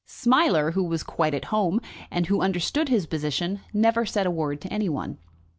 Smiler, 0.07 0.71
who 0.71 0.83
was 0.83 1.03
quite 1.03 1.35
at 1.35 1.45
home, 1.53 1.79
and 2.09 2.25
who 2.25 2.41
understood 2.41 2.89
his 2.89 3.05
position, 3.05 3.59
never 3.71 4.03
said 4.03 4.25
a 4.25 4.31
word 4.31 4.59
to 4.61 4.73
any 4.73 4.89
one. 4.89 5.19